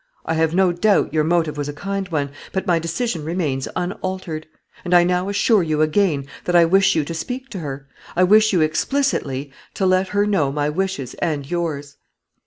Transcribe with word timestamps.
I 0.25 0.33
have 0.33 0.55
no 0.55 0.71
doubt 0.71 1.13
your 1.13 1.23
motive 1.23 1.57
was 1.59 1.69
a 1.69 1.73
kind 1.73 2.07
one, 2.09 2.31
but 2.53 2.65
my 2.65 2.79
decision 2.79 3.23
remains 3.23 3.67
unaltered; 3.75 4.47
and 4.83 4.95
I 4.95 5.03
now 5.03 5.29
assure 5.29 5.61
you 5.61 5.83
again 5.83 6.25
that 6.45 6.55
I 6.55 6.65
wish 6.65 6.95
you 6.95 7.05
to 7.05 7.13
speak 7.13 7.49
to 7.49 7.59
her; 7.59 7.87
I 8.15 8.23
wish 8.23 8.51
you 8.51 8.61
explicitly 8.61 9.51
to 9.75 9.85
let 9.85 10.07
her 10.07 10.25
know 10.25 10.51
my 10.51 10.69
wishes 10.69 11.13
and 11.21 11.45
yours." 11.51 11.97